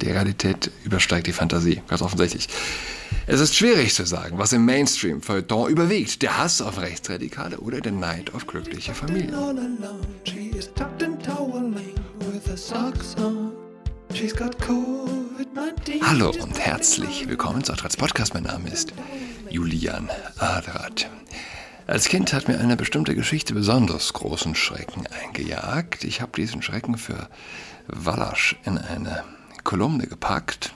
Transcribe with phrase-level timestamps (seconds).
[0.00, 2.48] Die Realität übersteigt die Fantasie, ganz offensichtlich.
[3.26, 6.22] Es ist schwierig zu sagen, was im Mainstream-Feuilleton überwiegt.
[6.22, 9.34] Der Hass auf Rechtsradikale oder der Neid auf glückliche Familien.
[16.02, 18.34] Hallo und herzlich willkommen zu Adrats Podcast.
[18.34, 18.92] Mein Name ist
[19.50, 20.08] Julian
[20.38, 21.10] Adrat.
[21.86, 26.04] Als Kind hat mir eine bestimmte Geschichte besonders großen Schrecken eingejagt.
[26.04, 27.28] Ich habe diesen Schrecken für
[27.86, 29.24] Wallasch in eine
[29.68, 30.72] Kolumne gepackt.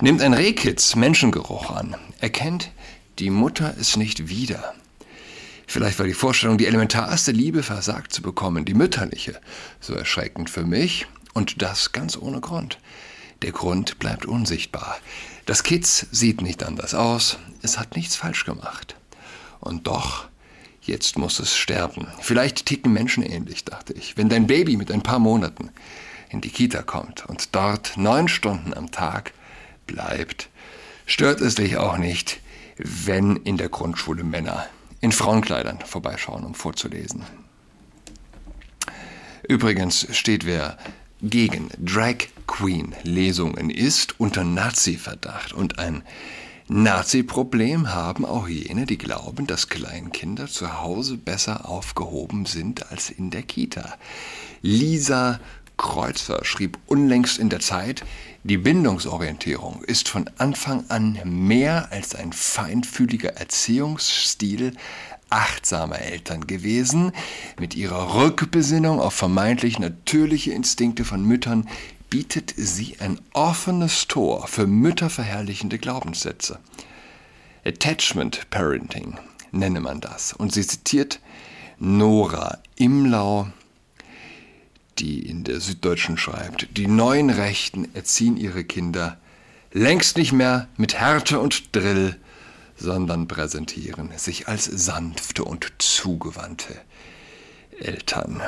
[0.00, 2.70] Nimmt ein Rehkitz Menschengeruch an, erkennt,
[3.18, 4.72] die Mutter ist nicht wieder.
[5.66, 9.38] Vielleicht war die Vorstellung, die elementarste Liebe versagt zu bekommen, die mütterliche,
[9.78, 12.78] so erschreckend für mich und das ganz ohne Grund.
[13.42, 14.96] Der Grund bleibt unsichtbar.
[15.44, 18.96] Das Kitz sieht nicht anders aus, es hat nichts falsch gemacht.
[19.60, 20.28] Und doch,
[20.80, 22.06] jetzt muss es sterben.
[22.20, 24.16] Vielleicht ticken Menschen ähnlich, dachte ich.
[24.16, 25.68] Wenn dein Baby mit ein paar Monaten
[26.30, 29.32] in die Kita kommt und dort neun Stunden am Tag
[29.86, 30.48] bleibt,
[31.06, 32.40] stört es dich auch nicht,
[32.76, 34.66] wenn in der Grundschule Männer
[35.00, 37.24] in Frauenkleidern vorbeischauen, um vorzulesen.
[39.48, 40.76] Übrigens steht wer
[41.22, 46.02] gegen Drag Queen Lesungen ist unter Nazi-Verdacht und ein
[46.70, 53.30] Nazi-Problem haben auch jene, die glauben, dass Kleinkinder zu Hause besser aufgehoben sind als in
[53.30, 53.94] der Kita.
[54.60, 55.40] Lisa
[55.78, 58.04] Kreuzer schrieb unlängst in der Zeit,
[58.44, 64.74] die Bindungsorientierung ist von Anfang an mehr als ein feinfühliger Erziehungsstil
[65.30, 67.12] achtsamer Eltern gewesen.
[67.58, 71.68] Mit ihrer Rückbesinnung auf vermeintlich natürliche Instinkte von Müttern
[72.10, 76.58] bietet sie ein offenes Tor für mütterverherrlichende Glaubenssätze.
[77.64, 79.18] Attachment Parenting
[79.52, 80.32] nenne man das.
[80.32, 81.20] Und sie zitiert
[81.78, 83.48] Nora Imlau,
[84.98, 89.18] die in der Süddeutschen schreibt, die neuen Rechten erziehen ihre Kinder
[89.72, 92.16] längst nicht mehr mit Härte und Drill,
[92.76, 96.74] sondern präsentieren sich als sanfte und zugewandte
[97.80, 98.40] Eltern.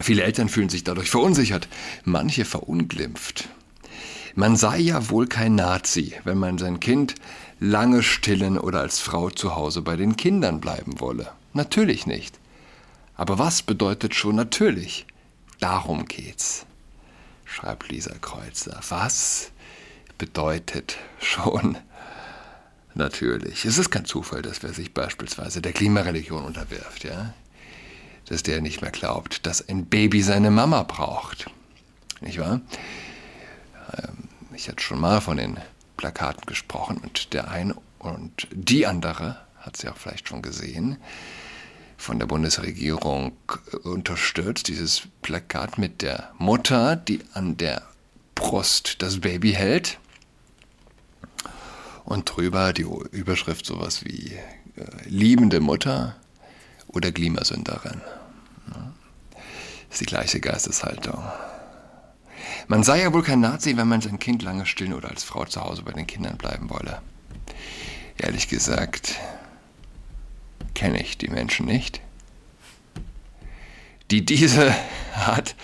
[0.00, 1.68] Viele Eltern fühlen sich dadurch verunsichert,
[2.04, 3.48] manche verunglimpft.
[4.34, 7.14] Man sei ja wohl kein Nazi, wenn man sein Kind
[7.58, 11.30] lange stillen oder als Frau zu Hause bei den Kindern bleiben wolle.
[11.52, 12.39] Natürlich nicht.
[13.20, 15.06] Aber was bedeutet schon natürlich?
[15.58, 16.64] Darum geht's,
[17.44, 18.80] schreibt Lisa Kreuzer.
[18.88, 19.50] Was
[20.16, 21.76] bedeutet schon
[22.94, 23.66] natürlich?
[23.66, 27.34] Es ist kein Zufall, dass wer sich beispielsweise der Klimareligion unterwirft, ja?
[28.24, 31.50] dass der nicht mehr glaubt, dass ein Baby seine Mama braucht.
[32.22, 32.62] Nicht wahr?
[33.98, 35.58] Ähm, ich hatte schon mal von den
[35.98, 40.96] Plakaten gesprochen und der eine und die andere hat sie auch vielleicht schon gesehen,
[42.00, 43.32] von der Bundesregierung
[43.84, 47.82] unterstützt, dieses Plakat mit der Mutter, die an der
[48.34, 49.98] Brust das Baby hält.
[52.04, 54.32] Und drüber die Überschrift sowas wie
[54.76, 56.16] äh, liebende Mutter
[56.88, 58.00] oder Klimasünderin.
[59.90, 61.22] Das ist die gleiche Geisteshaltung.
[62.68, 65.44] Man sei ja wohl kein Nazi, wenn man sein Kind lange stillen oder als Frau
[65.44, 67.02] zu Hause bei den Kindern bleiben wolle.
[68.16, 69.16] Ehrlich gesagt,
[70.80, 72.00] kenne ich die Menschen nicht,
[74.10, 74.74] die diese
[75.14, 75.54] Art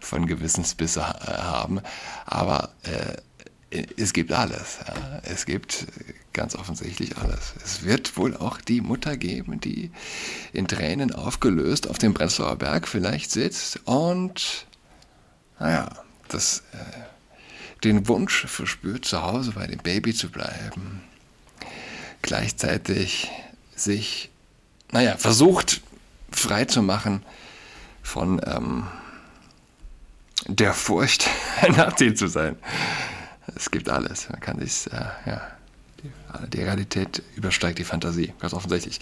[0.00, 1.80] von Gewissensbisse haben.
[2.26, 4.78] Aber äh, es gibt alles.
[4.86, 5.20] Ja.
[5.24, 5.88] Es gibt
[6.32, 7.54] ganz offensichtlich alles.
[7.64, 9.90] Es wird wohl auch die Mutter geben, die
[10.52, 14.66] in Tränen aufgelöst auf dem Prenzlauer Berg vielleicht sitzt und,
[15.58, 15.90] naja,
[16.28, 21.02] das, äh, den Wunsch verspürt, zu Hause bei dem Baby zu bleiben.
[22.22, 23.28] Gleichzeitig
[23.74, 24.31] sich
[24.92, 25.80] naja, versucht
[26.30, 27.22] frei zu machen
[28.02, 28.86] von ähm,
[30.46, 31.28] der Furcht,
[31.60, 32.56] ein Nazi zu sein.
[33.56, 34.28] Es gibt alles.
[34.28, 35.42] Man kann sich, äh, ja,
[36.52, 39.00] die, Realität übersteigt die Fantasie, ganz offensichtlich.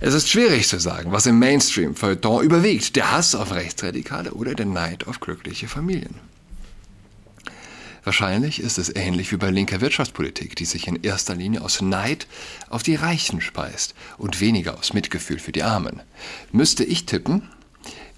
[0.00, 2.96] Es ist schwierig zu sagen, was im Mainstream-Feuilleton überwiegt.
[2.96, 6.14] Der Hass auf Rechtsradikale oder der Neid auf glückliche Familien.
[8.04, 12.26] Wahrscheinlich ist es ähnlich wie bei linker Wirtschaftspolitik, die sich in erster Linie aus Neid
[12.68, 16.02] auf die Reichen speist und weniger aus Mitgefühl für die Armen.
[16.52, 17.48] Müsste ich tippen,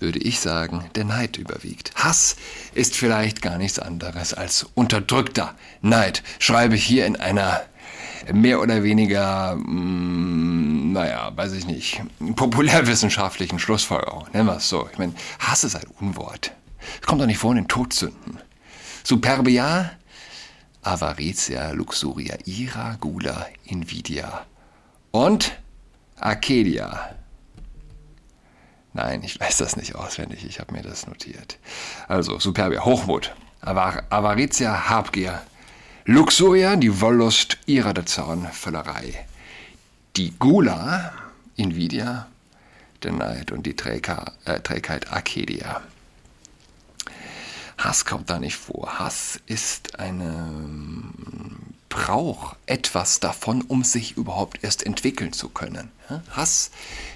[0.01, 1.93] würde ich sagen, der Neid überwiegt.
[1.95, 2.37] Hass
[2.75, 7.63] ist vielleicht gar nichts anderes als unterdrückter Neid, schreibe ich hier in einer
[8.33, 12.03] mehr oder weniger, mh, mm, naja, weiß ich nicht,
[12.35, 14.27] populärwissenschaftlichen Schlussfolgerung.
[14.33, 14.89] Nennen wir es so.
[14.91, 16.53] Ich meine, Hass ist ein Unwort.
[17.01, 18.39] Es kommt doch nicht vor in den Todsünden.
[19.07, 19.93] Superbia,
[20.83, 24.45] Avaritia, Luxuria, Ira, Gula, Invidia
[25.13, 25.57] und
[26.19, 27.15] Arcadia.
[28.95, 31.57] Nein, ich weiß das nicht auswendig, ich habe mir das notiert.
[32.09, 35.41] Also Superbia, Hochmut, Avar Avaritia, Habgier.
[36.05, 39.25] Luxuria, die Wollust, ihrer der Zorn, Völlerei.
[40.17, 41.13] Die Gula,
[41.55, 42.27] Invidia,
[43.05, 45.81] der Neid und die Trägheit, äh, Trägheit Arcadia.
[47.87, 48.99] Hass kommt da nicht vor.
[48.99, 51.57] Hass ist ein
[51.89, 55.91] Brauch etwas davon, um sich überhaupt erst entwickeln zu können.
[56.31, 56.71] Hass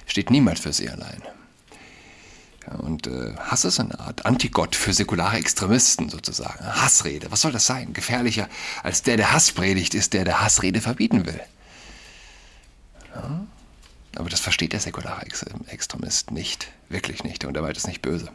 [0.06, 1.22] steht niemals für sie allein.
[2.78, 6.64] Und äh, Hass ist eine Art Antigott für säkulare Extremisten sozusagen.
[6.64, 7.92] Hassrede, was soll das sein?
[7.92, 8.48] Gefährlicher
[8.82, 11.40] als der, der Hass predigt, ist der, der Hassrede verbieten will.
[14.16, 15.26] Aber das versteht der säkulare
[15.66, 18.30] Extremist nicht, wirklich nicht, und er meint es nicht böse.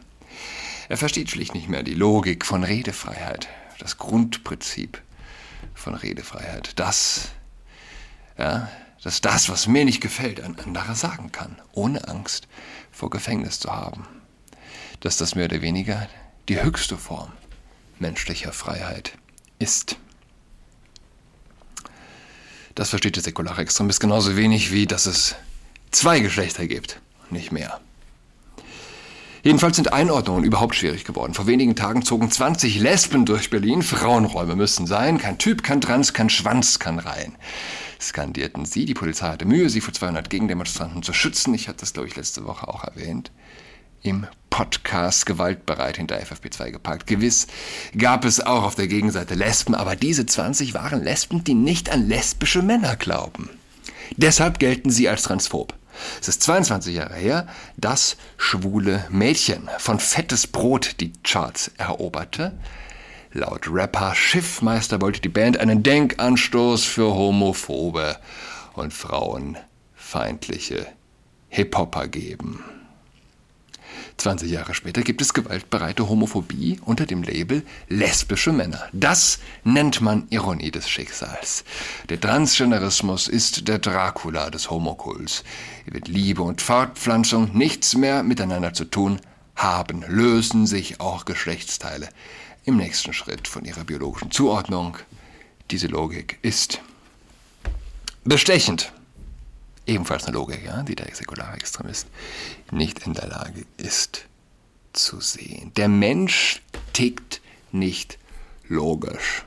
[0.88, 3.48] Er versteht schlicht nicht mehr die Logik von Redefreiheit,
[3.78, 5.02] das Grundprinzip
[5.74, 6.78] von Redefreiheit.
[6.78, 7.30] Das,
[8.38, 8.68] ja,
[9.02, 12.46] dass das, was mir nicht gefällt, ein anderer sagen kann, ohne Angst
[12.92, 14.06] vor Gefängnis zu haben.
[15.00, 16.08] Dass das mehr oder weniger
[16.48, 17.32] die höchste Form
[17.98, 19.12] menschlicher Freiheit
[19.58, 19.96] ist.
[22.74, 25.34] Das versteht der säkulare Extremist genauso wenig wie, dass es
[25.90, 27.00] zwei Geschlechter gibt,
[27.30, 27.80] nicht mehr.
[29.46, 31.32] Jedenfalls sind Einordnungen überhaupt schwierig geworden.
[31.32, 33.82] Vor wenigen Tagen zogen 20 Lesben durch Berlin.
[33.82, 35.18] Frauenräume müssen sein.
[35.18, 37.36] Kein Typ kann trans, kein Schwanz kann rein.
[38.00, 38.86] Skandierten sie.
[38.86, 41.54] Die Polizei hatte Mühe, sie vor 200 Gegendemonstranten zu schützen.
[41.54, 43.30] Ich hatte das, glaube ich, letzte Woche auch erwähnt.
[44.02, 47.06] Im Podcast gewaltbereit hinter FFP2 geparkt.
[47.06, 47.46] Gewiss
[47.96, 52.08] gab es auch auf der Gegenseite Lesben, aber diese 20 waren Lesben, die nicht an
[52.08, 53.48] lesbische Männer glauben.
[54.16, 55.72] Deshalb gelten sie als transphob.
[56.20, 57.46] Es ist 22 Jahre her,
[57.76, 62.58] dass schwule Mädchen von Fettes Brot die Charts eroberte.
[63.32, 68.16] Laut Rapper Schiffmeister wollte die Band einen Denkanstoß für homophobe
[68.74, 70.86] und frauenfeindliche
[71.48, 72.64] Hip-Hopper geben.
[74.18, 78.88] 20 Jahre später gibt es gewaltbereite Homophobie unter dem Label lesbische Männer.
[78.92, 81.64] Das nennt man Ironie des Schicksals.
[82.08, 85.44] Der Transgenderismus ist der Dracula des Homokults.
[85.86, 89.20] Er wird Liebe und Fortpflanzung nichts mehr miteinander zu tun
[89.54, 92.08] haben, lösen sich auch Geschlechtsteile
[92.64, 94.96] im nächsten Schritt von ihrer biologischen Zuordnung.
[95.70, 96.80] Diese Logik ist
[98.24, 98.92] bestechend
[99.86, 102.08] ebenfalls eine Logik, ja, die der säkulare Extremist
[102.70, 104.26] nicht in der Lage ist
[104.92, 105.72] zu sehen.
[105.76, 106.62] Der Mensch
[106.92, 107.40] tickt
[107.72, 108.18] nicht
[108.68, 109.44] logisch.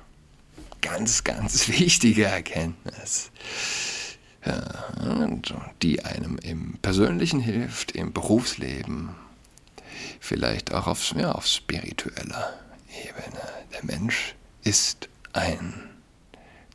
[0.82, 3.32] Ganz, ganz wichtige Erkenntnis,
[5.82, 9.10] die einem im Persönlichen hilft, im Berufsleben,
[10.20, 12.54] vielleicht auch auf, ja, auf spiritueller
[13.04, 13.42] Ebene.
[13.74, 15.90] Der Mensch ist ein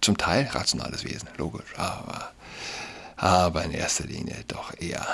[0.01, 2.33] zum Teil rationales Wesen, logisch, aber
[3.17, 5.07] aber in erster Linie doch eher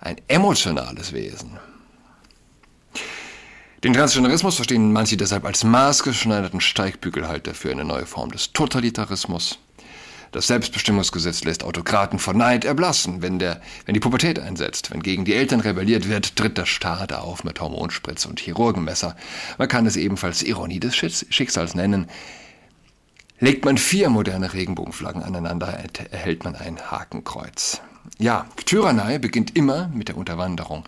[0.00, 1.58] ein emotionales Wesen.
[3.82, 9.58] Den Transgenderismus verstehen manche deshalb als maßgeschneiderten Steigbügelhalter für eine neue Form des Totalitarismus.
[10.32, 14.90] Das Selbstbestimmungsgesetz lässt Autokraten vor Neid erblassen, wenn, der, wenn die Pubertät einsetzt.
[14.90, 19.14] Wenn gegen die Eltern rebelliert wird, tritt der Staat auf mit Hormonspritze und Chirurgenmesser.
[19.58, 22.08] Man kann es ebenfalls Ironie des Schicksals nennen.
[23.40, 25.66] Legt man vier moderne Regenbogenflaggen aneinander,
[26.10, 27.80] erhält man ein Hakenkreuz.
[28.18, 30.84] Ja, Tyrannei beginnt immer mit der Unterwanderung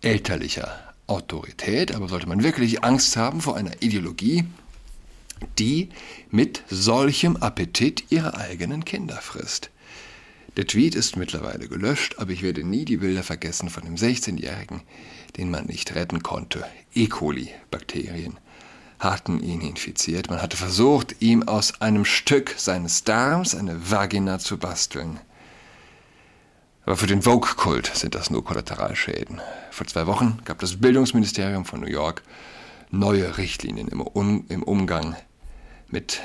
[0.00, 4.44] elterlicher Autorität, aber sollte man wirklich Angst haben vor einer Ideologie,
[5.58, 5.88] die
[6.30, 9.70] mit solchem Appetit ihre eigenen Kinder frisst.
[10.56, 14.82] Der Tweet ist mittlerweile gelöscht, aber ich werde nie die Bilder vergessen von dem 16-Jährigen,
[15.36, 16.64] den man nicht retten konnte.
[16.94, 17.08] E.
[17.08, 18.38] coli-Bakterien
[19.04, 20.30] hatten ihn infiziert.
[20.30, 25.20] Man hatte versucht, ihm aus einem Stück seines Darms eine Vagina zu basteln.
[26.86, 29.40] Aber für den Vogue-Kult sind das nur Kollateralschäden.
[29.70, 32.22] Vor zwei Wochen gab das Bildungsministerium von New York
[32.90, 35.16] neue Richtlinien im, um im Umgang
[35.88, 36.20] mit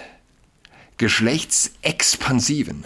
[0.98, 2.86] geschlechtsexpansiven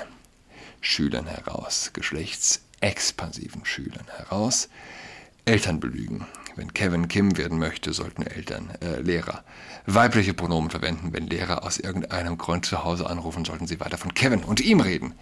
[0.82, 1.92] Schülern heraus.
[1.94, 4.70] Geschlechtsexpansiven Schülern heraus.
[5.46, 6.26] Eltern belügen.
[6.56, 9.44] Wenn Kevin Kim werden möchte, sollten Eltern, äh, Lehrer
[9.86, 11.12] weibliche Pronomen verwenden.
[11.12, 14.80] Wenn Lehrer aus irgendeinem Grund zu Hause anrufen, sollten sie weiter von Kevin und ihm
[14.80, 15.14] reden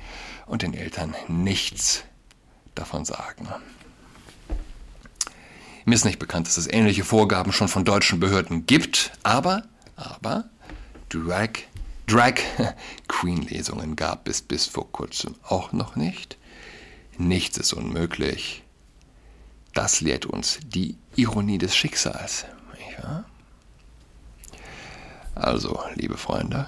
[0.45, 2.03] und den Eltern nichts
[2.75, 3.47] davon sagen.
[5.85, 9.63] Mir ist nicht bekannt, dass es ähnliche Vorgaben schon von deutschen Behörden gibt, aber,
[9.95, 10.45] aber,
[11.09, 11.49] Drag,
[12.07, 12.35] Drag
[13.07, 16.37] Queen Lesungen gab es bis vor kurzem auch noch nicht.
[17.17, 18.63] Nichts ist unmöglich.
[19.73, 22.45] Das lehrt uns die Ironie des Schicksals.
[23.01, 23.25] Ja?
[25.35, 26.67] Also, liebe Freunde,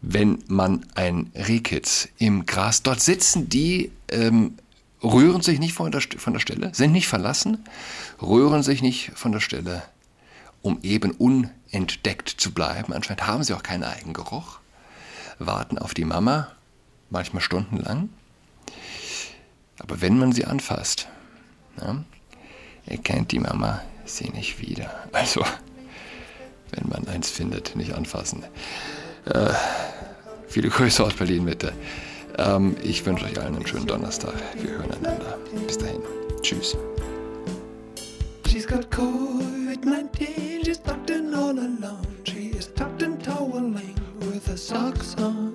[0.00, 4.56] wenn man ein Rehkitz im Gras, dort sitzen die, ähm,
[5.02, 7.64] rühren sich nicht von der, von der Stelle, sind nicht verlassen,
[8.20, 9.82] rühren sich nicht von der Stelle
[10.62, 12.92] um eben unentdeckt zu bleiben.
[12.92, 14.60] Anscheinend haben sie auch keinen Eigengeruch.
[15.38, 16.52] Warten auf die Mama,
[17.10, 18.08] manchmal stundenlang.
[19.82, 21.08] Aber wenn man sie anfasst,
[21.80, 22.02] ja,
[22.86, 24.90] erkennt die Mama sie nicht wieder.
[25.12, 25.44] Also,
[26.70, 28.44] wenn man eins findet, nicht anfassen.
[29.26, 29.52] Äh,
[30.48, 31.72] viele Grüße aus Berlin, bitte.
[32.38, 34.34] Ähm, ich wünsche euch allen einen schönen Donnerstag.
[34.54, 35.38] Wir hören einander.
[35.66, 36.00] Bis dahin.
[36.40, 36.76] Tschüss.
[38.48, 42.06] She's got COVID-19, she's tucked in all alone.
[42.24, 45.54] She is tucked in toweling with her socks on.